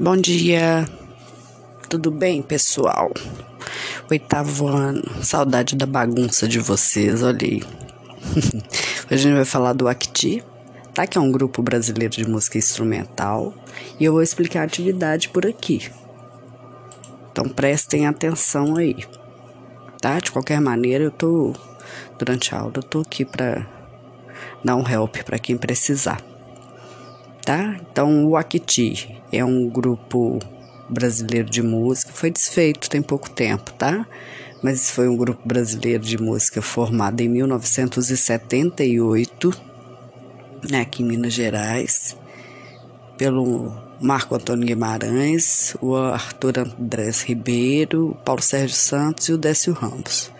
Bom 0.00 0.16
dia, 0.16 0.88
tudo 1.86 2.10
bem, 2.10 2.40
pessoal? 2.40 3.12
Oitavo 4.10 4.66
ano, 4.66 5.02
saudade 5.22 5.76
da 5.76 5.84
bagunça 5.84 6.48
de 6.48 6.58
vocês, 6.58 7.22
olha 7.22 7.38
aí. 7.42 7.62
Hoje 9.04 9.10
a 9.10 9.16
gente 9.16 9.34
vai 9.34 9.44
falar 9.44 9.74
do 9.74 9.86
Acti, 9.86 10.42
tá? 10.94 11.06
Que 11.06 11.18
é 11.18 11.20
um 11.20 11.30
grupo 11.30 11.62
brasileiro 11.62 12.14
de 12.14 12.26
música 12.26 12.56
instrumental 12.56 13.52
e 14.00 14.04
eu 14.06 14.14
vou 14.14 14.22
explicar 14.22 14.62
a 14.62 14.64
atividade 14.64 15.28
por 15.28 15.46
aqui. 15.46 15.90
Então 17.30 17.46
prestem 17.46 18.06
atenção 18.06 18.76
aí, 18.76 18.96
tá? 20.00 20.18
De 20.18 20.32
qualquer 20.32 20.58
maneira, 20.58 21.04
eu 21.04 21.10
tô, 21.10 21.52
durante 22.18 22.54
a 22.54 22.60
aula, 22.60 22.72
eu 22.76 22.82
tô 22.82 23.00
aqui 23.00 23.26
pra 23.26 23.66
dar 24.64 24.74
um 24.74 24.88
help 24.88 25.18
para 25.18 25.38
quem 25.38 25.58
precisar 25.58 26.31
tá? 27.52 27.76
Então, 27.90 28.26
o 28.26 28.36
Akiti 28.36 29.20
é 29.30 29.44
um 29.44 29.68
grupo 29.68 30.38
brasileiro 30.88 31.50
de 31.50 31.62
música, 31.62 32.10
foi 32.12 32.30
desfeito 32.30 32.88
tem 32.88 33.02
pouco 33.02 33.28
tempo, 33.28 33.74
tá? 33.74 34.06
Mas 34.62 34.90
foi 34.90 35.06
um 35.08 35.16
grupo 35.16 35.46
brasileiro 35.46 36.02
de 36.02 36.16
música 36.16 36.62
formado 36.62 37.20
em 37.20 37.28
1978, 37.28 39.52
né, 40.70 40.80
aqui 40.80 41.02
em 41.02 41.06
Minas 41.06 41.34
Gerais, 41.34 42.16
pelo 43.18 43.70
Marco 44.00 44.34
Antônio 44.34 44.66
Guimarães, 44.66 45.76
o 45.80 45.94
Arthur 45.96 46.60
Andrés 46.60 47.20
Ribeiro, 47.22 48.10
o 48.10 48.14
Paulo 48.14 48.40
Sérgio 48.40 48.76
Santos 48.76 49.28
e 49.28 49.32
o 49.32 49.38
Décio 49.38 49.74
Ramos. 49.74 50.30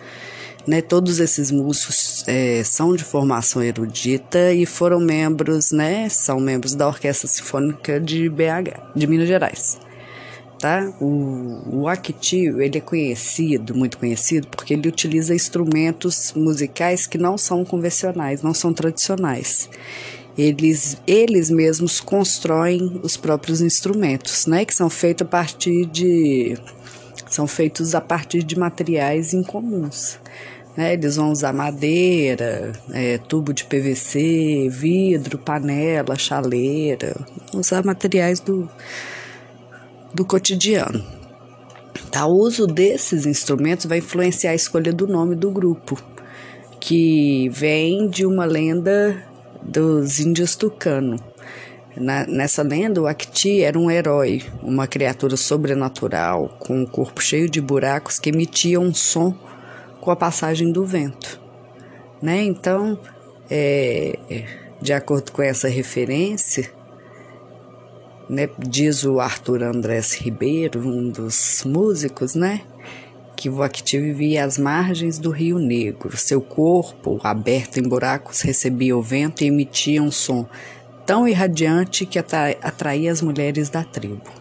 Né, 0.65 0.81
todos 0.81 1.19
esses 1.19 1.51
músicos 1.51 2.23
é, 2.25 2.63
são 2.63 2.95
de 2.95 3.03
formação 3.03 3.61
erudita 3.61 4.53
e 4.53 4.65
foram 4.65 4.97
membros, 4.97 5.73
né, 5.73 6.07
são 6.07 6.39
membros 6.39 6.73
da 6.73 6.87
Orquestra 6.87 7.27
Sinfônica 7.27 7.99
de 7.99 8.29
BH, 8.29 8.95
de 8.95 9.05
Minas 9.05 9.27
Gerais. 9.27 9.77
Tá? 10.57 10.93
O, 11.01 11.81
o 11.81 11.87
Akiti, 11.89 12.45
ele 12.45 12.77
é 12.77 12.81
conhecido, 12.81 13.75
muito 13.75 13.97
conhecido, 13.97 14.47
porque 14.47 14.73
ele 14.73 14.87
utiliza 14.87 15.35
instrumentos 15.35 16.31
musicais 16.33 17.05
que 17.05 17.17
não 17.17 17.37
são 17.37 17.65
convencionais, 17.65 18.41
não 18.41 18.53
são 18.53 18.71
tradicionais. 18.71 19.69
Eles, 20.37 20.95
eles 21.05 21.49
mesmos 21.49 21.99
constroem 21.99 23.01
os 23.03 23.17
próprios 23.17 23.59
instrumentos, 23.59 24.45
né, 24.45 24.63
que 24.63 24.73
são 24.73 24.89
feitos 24.89 25.27
a 25.27 25.29
partir 25.29 25.85
de 25.87 26.57
são 27.33 27.47
feitos 27.47 27.95
a 27.95 28.01
partir 28.01 28.43
de 28.43 28.57
materiais 28.57 29.33
incomuns. 29.33 30.19
Né? 30.77 30.93
Eles 30.93 31.15
vão 31.15 31.31
usar 31.31 31.51
madeira, 31.51 32.71
é, 32.91 33.17
tubo 33.17 33.53
de 33.53 33.65
PVC, 33.65 34.69
vidro, 34.69 35.37
panela, 35.37 36.15
chaleira, 36.15 37.15
usar 37.53 37.83
materiais 37.83 38.39
do, 38.39 38.69
do 40.13 40.23
cotidiano. 40.23 41.03
Tá? 42.11 42.27
O 42.27 42.35
uso 42.35 42.67
desses 42.67 43.25
instrumentos 43.25 43.87
vai 43.87 43.97
influenciar 43.97 44.51
a 44.51 44.55
escolha 44.55 44.93
do 44.93 45.07
nome 45.07 45.35
do 45.35 45.49
grupo, 45.49 46.01
que 46.79 47.49
vem 47.49 48.07
de 48.07 48.25
uma 48.25 48.45
lenda 48.45 49.23
dos 49.61 50.19
índios 50.19 50.55
tucano. 50.55 51.17
Na, 51.95 52.25
nessa 52.25 52.63
lenda, 52.63 53.01
o 53.01 53.07
Acti 53.07 53.61
era 53.61 53.77
um 53.77 53.89
herói, 53.89 54.43
uma 54.63 54.87
criatura 54.87 55.37
sobrenatural, 55.37 56.57
com 56.59 56.81
um 56.81 56.85
corpo 56.85 57.21
cheio 57.21 57.47
de 57.47 57.61
buracos 57.61 58.19
que 58.19 58.29
emitia 58.29 58.79
um 58.79 58.93
som 58.93 59.35
com 60.01 60.09
a 60.09 60.15
passagem 60.15 60.71
do 60.71 60.83
vento. 60.85 61.39
Né? 62.21 62.43
Então, 62.43 62.97
é, 63.49 64.17
de 64.81 64.91
acordo 64.91 65.31
com 65.31 65.41
essa 65.41 65.67
referência, 65.67 66.71
né, 68.27 68.49
diz 68.57 69.03
o 69.03 69.19
Arthur 69.19 69.61
Andrés 69.61 70.13
Ribeiro, 70.13 70.79
um 70.79 71.09
dos 71.09 71.63
músicos, 71.65 72.33
né, 72.33 72.61
que 73.35 73.49
o 73.49 73.61
Acti 73.61 73.99
vivia 73.99 74.45
às 74.45 74.57
margens 74.57 75.19
do 75.19 75.29
Rio 75.29 75.59
Negro. 75.59 76.17
Seu 76.17 76.41
corpo, 76.41 77.19
aberto 77.23 77.77
em 77.77 77.83
buracos, 77.83 78.41
recebia 78.41 78.97
o 78.97 79.01
vento 79.01 79.43
e 79.43 79.47
emitia 79.47 80.01
um 80.01 80.11
som 80.11 80.47
tão 81.05 81.27
irradiante 81.27 82.05
que 82.05 82.19
atraía 82.19 83.11
as 83.11 83.21
mulheres 83.21 83.69
da 83.69 83.83
tribo. 83.83 84.31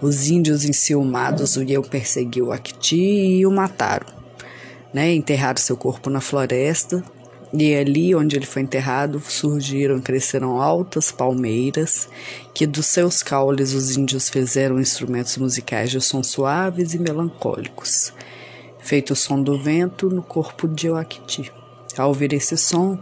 Os 0.00 0.28
índios 0.28 0.64
enciumados 0.64 1.56
iam 1.56 1.82
perseguir 1.82 2.42
o 2.42 2.52
Acti 2.52 2.96
e 2.96 3.46
o 3.46 3.50
mataram 3.50 4.20
né, 4.92 5.14
enterraram 5.14 5.58
seu 5.58 5.76
corpo 5.76 6.10
na 6.10 6.20
floresta. 6.20 7.02
E 7.52 7.74
ali 7.74 8.14
onde 8.14 8.36
ele 8.36 8.46
foi 8.46 8.62
enterrado 8.62 9.20
surgiram, 9.20 10.00
cresceram 10.00 10.60
altas 10.60 11.10
palmeiras, 11.10 12.08
que 12.54 12.64
dos 12.64 12.86
seus 12.86 13.24
caules 13.24 13.72
os 13.72 13.96
índios 13.96 14.28
fizeram 14.28 14.78
instrumentos 14.78 15.36
musicais 15.36 15.90
de 15.90 16.00
sons 16.00 16.28
suaves 16.28 16.94
e 16.94 16.98
melancólicos, 17.00 18.12
feito 18.78 19.14
o 19.14 19.16
som 19.16 19.42
do 19.42 19.60
vento 19.60 20.08
no 20.08 20.22
corpo 20.22 20.68
de 20.68 20.90
Oakti. 20.90 21.52
Ao 21.98 22.06
ouvir 22.06 22.32
esse 22.32 22.56
som, 22.56 22.96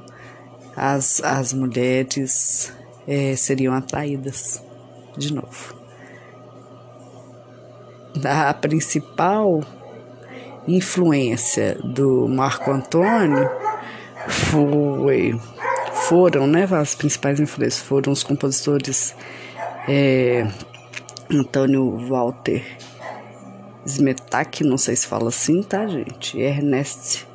as, 0.74 1.22
as 1.22 1.52
mulheres 1.52 2.72
é, 3.08 3.34
seriam 3.34 3.72
atraídas 3.72 4.62
de 5.16 5.32
novo. 5.32 5.74
A 8.22 8.52
principal 8.52 9.62
influência 10.66 11.78
do 11.82 12.28
Marco 12.28 12.70
Antônio 12.70 13.48
foi, 14.28 15.40
foram, 16.08 16.46
né, 16.46 16.68
as 16.70 16.94
principais 16.94 17.40
influências 17.40 17.80
foram 17.80 18.12
os 18.12 18.22
compositores 18.22 19.16
é, 19.88 20.46
Antônio 21.30 21.96
Walter 22.08 22.62
Smetak, 23.86 24.62
não 24.64 24.76
sei 24.76 24.94
se 24.96 25.06
fala 25.06 25.28
assim, 25.28 25.62
tá, 25.62 25.86
gente? 25.86 26.38
Ernest 26.38 27.26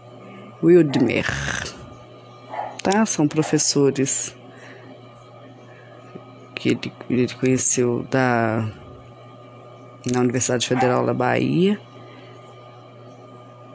Wildmer, 0.62 1.26
tá? 2.84 3.04
São 3.08 3.28
professores 3.28 4.36
que 6.64 6.70
ele, 6.70 6.94
ele 7.10 7.34
conheceu 7.34 8.08
da 8.10 8.66
na 10.10 10.22
Universidade 10.22 10.66
Federal 10.66 11.06
da 11.06 11.14
Bahia 11.14 11.78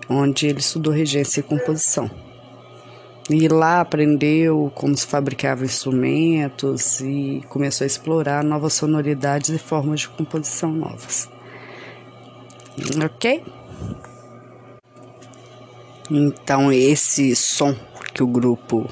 onde 0.09 0.47
ele 0.47 0.59
estudou 0.59 0.91
regência 0.91 1.41
e 1.41 1.43
composição. 1.43 2.11
E 3.29 3.47
lá 3.47 3.83
aprendeu 3.83 4.73
como 4.75 4.97
se 4.97 5.07
fabricavam 5.07 5.67
instrumentos 5.67 7.01
e 7.01 7.43
começou 7.51 7.85
a 7.85 7.87
explorar 7.87 8.43
novas 8.43 8.73
sonoridades 8.73 9.51
e 9.51 9.59
formas 9.59 10.01
de 10.01 10.09
composição 10.09 10.73
novas. 10.73 11.29
Ok? 13.05 13.45
Então, 16.11 16.73
esse 16.73 17.37
som 17.37 17.77
que 18.15 18.23
o 18.23 18.27
grupo 18.27 18.89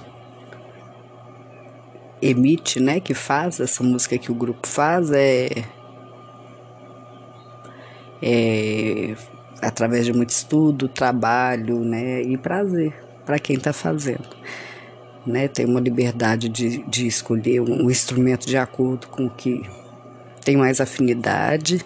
emite, 2.21 2.81
né, 2.81 3.01
que 3.01 3.15
faz, 3.15 3.61
essa 3.61 3.83
música 3.83 4.17
que 4.17 4.31
o 4.31 4.35
grupo 4.35 4.67
faz 4.67 5.11
é, 5.11 5.49
é 8.23 9.15
através 9.61 10.05
de 10.07 10.13
muito 10.13 10.31
estudo, 10.31 10.89
trabalho, 10.89 11.81
né, 11.81 12.23
e 12.23 12.37
prazer 12.37 12.95
para 13.25 13.39
quem 13.39 13.57
está 13.57 13.73
fazendo. 13.73 14.29
Né, 15.27 15.49
tem 15.49 15.67
uma 15.67 15.81
liberdade 15.81 16.49
de, 16.49 16.85
de 16.85 17.07
escolher 17.07 17.61
um, 17.61 17.87
um 17.87 17.91
instrumento 17.91 18.47
de 18.47 18.57
acordo 18.57 19.09
com 19.09 19.27
o 19.27 19.31
que 19.31 19.63
tem 20.45 20.57
mais 20.57 20.81
afinidade, 20.81 21.85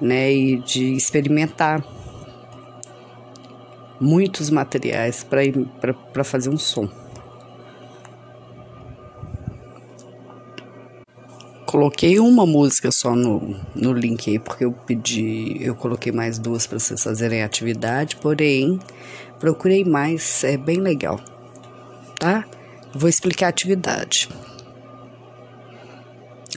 né, 0.00 0.32
e 0.32 0.56
de 0.60 0.94
experimentar 0.94 1.84
muitos 4.00 4.50
materiais 4.50 5.24
para 5.24 6.24
fazer 6.24 6.50
um 6.50 6.58
som. 6.58 6.88
Coloquei 11.68 12.18
uma 12.18 12.46
música 12.46 12.90
só 12.90 13.14
no, 13.14 13.54
no 13.74 13.92
link 13.92 14.30
aí, 14.30 14.38
porque 14.38 14.64
eu 14.64 14.72
pedi, 14.72 15.58
eu 15.60 15.74
coloquei 15.74 16.10
mais 16.10 16.38
duas 16.38 16.66
para 16.66 16.78
vocês 16.78 17.02
fazerem 17.02 17.42
atividade, 17.42 18.16
porém, 18.16 18.80
procurei 19.38 19.84
mais, 19.84 20.42
é 20.44 20.56
bem 20.56 20.78
legal, 20.78 21.20
tá? 22.18 22.46
Vou 22.94 23.06
explicar 23.06 23.46
a 23.46 23.48
atividade. 23.50 24.30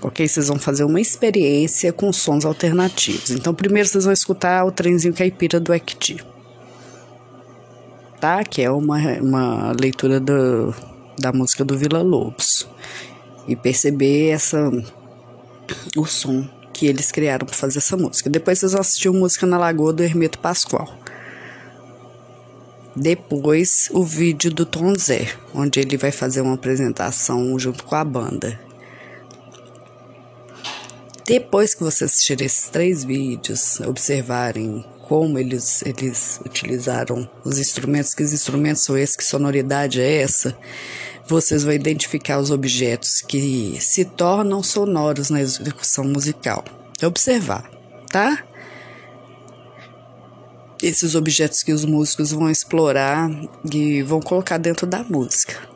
Ok? 0.02 0.25
Vocês 0.25 0.48
vão 0.48 0.58
fazer 0.58 0.86
uma 0.86 1.02
experiência 1.02 1.92
com 1.92 2.13
sons 2.13 2.46
alternativos. 2.46 3.31
Então, 3.31 3.54
primeiro 3.54 3.90
vocês 3.90 4.06
vão 4.06 4.13
escutar 4.13 4.63
o 4.63 4.72
trenzinho 4.72 5.13
caipira 5.13 5.60
do 5.60 5.74
Ekti, 5.74 6.24
tá? 8.22 8.46
Que 8.46 8.62
é 8.62 8.72
uma, 8.72 8.98
uma 9.19 9.74
leitura 9.74 10.22
do, 10.22 10.74
da 11.19 11.34
música 11.34 11.66
do 11.66 11.78
Vila 11.78 12.02
Lobos. 12.02 12.66
E 13.46 13.56
perceber 13.56 14.30
essa 14.30 14.72
o 15.96 16.06
som 16.06 16.48
que 16.74 16.88
eles 16.88 17.12
criaram 17.12 17.46
para 17.46 17.56
fazer 17.56 17.80
essa 17.80 17.98
música. 17.98 18.30
Depois 18.30 18.60
vocês 18.60 18.72
vão 18.72 18.82
assistir 18.82 19.10
Música 19.12 19.46
na 19.46 19.58
Lagoa 19.58 19.94
do 19.94 20.04
Hermeto 20.04 20.40
Pascoal. 20.40 20.98
Depois 22.96 23.88
o 23.92 24.04
vídeo 24.04 24.52
do 24.52 24.66
Tom 24.66 24.94
Zé, 24.96 25.28
onde 25.54 25.80
ele 25.80 25.96
vai 25.96 26.12
fazer 26.12 26.42
uma 26.42 26.56
apresentação 26.56 27.58
junto 27.58 27.84
com 27.84 27.96
a 27.96 28.04
banda. 28.04 28.60
Depois 31.26 31.74
que 31.74 31.84
vocês 31.84 32.12
assistirem 32.12 32.46
esses 32.46 32.70
três 32.70 33.04
vídeos, 33.04 33.80
observarem 33.82 34.84
como 35.08 35.38
eles, 35.38 35.82
eles 35.84 36.42
utilizaram 36.46 37.30
os 37.46 37.60
instrumentos, 37.60 38.14
que 38.14 38.24
os 38.24 38.34
instrumentos 38.34 38.84
são 38.84 38.98
esses, 38.98 39.16
que 39.16 39.24
sonoridade 39.24 40.02
é 40.02 40.22
essa, 40.22 40.58
vocês 41.28 41.64
vão 41.64 41.74
identificar 41.74 42.40
os 42.40 42.52
objetos 42.52 43.22
que 43.22 43.78
se 43.80 44.06
tornam 44.06 44.62
sonoros 44.62 45.30
na 45.30 45.42
execução 45.42 46.06
musical. 46.06 46.64
Observar, 47.04 47.70
tá? 48.10 48.44
Esses 50.82 51.16
objetos 51.16 51.64
que 51.64 51.72
os 51.72 51.86
músicos 51.86 52.32
vão 52.32 52.50
explorar 52.50 53.30
e 53.72 54.02
vão 54.02 54.20
colocar 54.20 54.58
dentro 54.58 54.86
da 54.86 55.04
música 55.04 55.72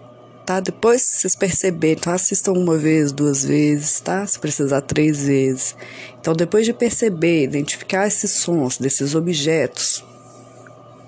tá? 0.46 0.60
Depois 0.60 1.02
vocês 1.02 1.36
perceberem, 1.36 1.98
então 2.00 2.14
assistam 2.14 2.54
uma 2.54 2.78
vez, 2.78 3.12
duas 3.12 3.44
vezes, 3.44 4.00
tá? 4.00 4.26
Se 4.26 4.40
precisar, 4.40 4.82
três 4.82 5.26
vezes. 5.26 5.76
Então, 6.20 6.34
depois 6.34 6.66
de 6.66 6.74
perceber, 6.74 7.44
identificar 7.44 8.08
esses 8.08 8.32
sons 8.32 8.78
desses 8.78 9.16
objetos 9.16 10.04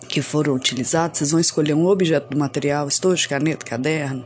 que 0.07 0.21
foram 0.21 0.55
utilizados, 0.55 1.19
vocês 1.19 1.31
vão 1.31 1.39
escolher 1.39 1.73
um 1.73 1.85
objeto 1.85 2.29
do 2.29 2.37
material, 2.37 2.87
estojo, 2.87 3.27
caneta, 3.27 3.65
caderno, 3.65 4.25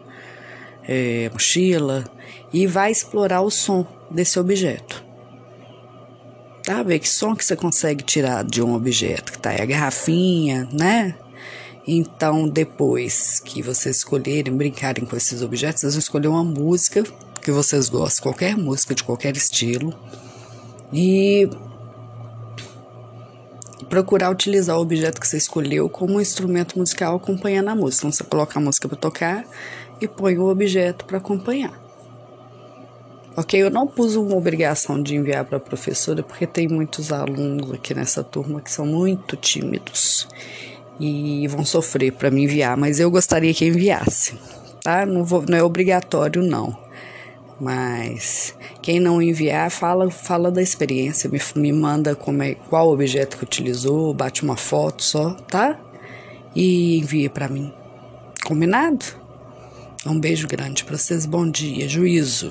é, 0.88 1.30
mochila, 1.34 2.06
e 2.54 2.68
vai 2.68 2.92
explorar 2.92 3.42
o 3.42 3.50
som 3.50 3.86
desse 4.10 4.40
objeto. 4.40 5.04
Tá? 6.64 6.84
Ver 6.84 7.00
que 7.00 7.10
som 7.10 7.36
que 7.36 7.44
você 7.44 7.56
consegue 7.56 8.04
tirar 8.04 8.44
de 8.44 8.62
um 8.62 8.76
objeto, 8.76 9.32
que 9.32 9.40
tá 9.40 9.50
aí 9.50 9.62
a 9.62 9.66
garrafinha, 9.66 10.70
né? 10.72 11.16
Então, 11.88 12.48
depois 12.48 13.40
que 13.40 13.62
vocês 13.62 13.98
escolherem 13.98 14.56
brincarem 14.56 15.04
com 15.04 15.16
esses 15.16 15.42
objetos, 15.42 15.82
vocês 15.82 15.94
vão 15.94 16.00
escolher 16.00 16.28
uma 16.28 16.44
música 16.44 17.04
que 17.42 17.52
vocês 17.52 17.90
gostam, 17.90 18.24
qualquer 18.24 18.56
música 18.56 18.94
de 18.94 19.04
qualquer 19.04 19.36
estilo, 19.36 19.94
e 20.94 21.50
procurar 23.92 24.32
utilizar 24.32 24.78
o 24.78 24.82
objeto 24.82 25.20
que 25.20 25.28
você 25.28 25.36
escolheu 25.36 25.90
como 25.90 26.14
um 26.14 26.22
instrumento 26.22 26.80
musical 26.80 27.18
acompanhando 27.18 27.68
a 27.68 27.76
música. 27.76 28.08
Então, 28.08 28.12
você 28.14 28.24
coloca 28.24 28.58
a 28.58 28.62
música 28.62 28.88
para 28.88 28.98
tocar 28.98 29.46
e 30.00 30.08
põe 30.08 30.38
o 30.38 30.48
objeto 30.48 31.04
para 31.04 31.18
acompanhar. 31.18 31.74
Ok, 33.36 33.62
eu 33.62 33.70
não 33.70 33.86
pus 33.86 34.16
uma 34.16 34.34
obrigação 34.34 35.04
de 35.04 35.18
enviar 35.18 35.44
para 35.44 35.58
a 35.58 35.60
professora 35.60 36.24
porque 36.24 36.48
tem 36.48 36.70
muitos 36.70 37.12
alunos 37.12 37.74
aqui 37.74 37.94
nessa 37.94 38.24
turma 38.24 38.62
que 38.62 38.72
são 38.72 38.86
muito 38.86 39.36
tímidos 39.36 40.26
e 40.98 41.46
vão 41.50 41.66
sofrer 41.66 42.14
para 42.14 42.32
me 42.32 42.44
enviar, 42.46 42.78
mas 42.78 42.98
eu 42.98 43.12
gostaria 43.12 43.54
que 43.54 43.66
enviasse, 43.66 44.36
tá? 44.82 45.06
Não, 45.06 45.26
vou, 45.26 45.44
não 45.48 45.58
é 45.58 45.64
obrigatório, 45.64 46.42
não. 46.42 46.78
Mas 47.62 48.56
quem 48.82 49.00
não 49.00 49.22
enviar, 49.22 49.70
fala, 49.70 50.10
fala 50.10 50.50
da 50.50 50.64
experiência, 50.64 51.30
me, 51.30 51.40
me 51.56 51.72
manda 51.72 52.16
como 52.16 52.42
é, 52.42 52.56
qual 52.56 52.92
objeto 52.92 53.38
que 53.38 53.44
utilizou, 53.44 54.16
bate 54.16 54.42
uma 54.42 54.58
foto 54.58 55.04
só, 55.04 55.36
tá? 55.48 55.80
E 56.56 56.98
envia 56.98 57.30
para 57.30 57.48
mim. 57.48 57.72
Combinado? 58.44 59.06
Um 60.04 60.20
beijo 60.20 60.48
grande 60.48 60.84
para 60.84 60.98
vocês. 60.98 61.28
Bom 61.28 61.48
dia, 61.48 61.88
juízo. 61.88 62.50